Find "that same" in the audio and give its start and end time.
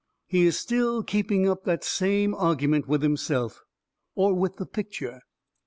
1.65-2.33